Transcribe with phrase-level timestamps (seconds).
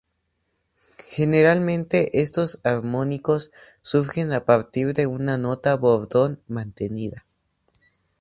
[1.11, 3.51] Generalmente, estos armónicos
[3.83, 7.23] surgen a partir de una nota bordón mantenida.